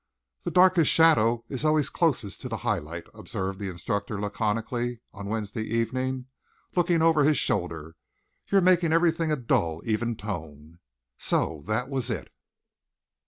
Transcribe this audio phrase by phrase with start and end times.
[0.41, 5.27] "The darkest shadow is always closest to the high light," observed his instructor laconically on
[5.29, 6.25] Wednesday evening,
[6.75, 7.95] looking over his shoulder.
[8.47, 10.79] "You're making everything a dull, even tone."
[11.19, 12.31] So that was it.